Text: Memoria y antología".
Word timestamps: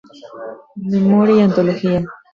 Memoria 0.83 1.37
y 1.41 1.41
antología". 1.41 2.03